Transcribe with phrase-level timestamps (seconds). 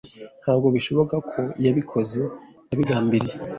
[0.41, 2.19] Ntabwo bishoboka ko yabikoze
[2.71, 3.35] abigambiriye.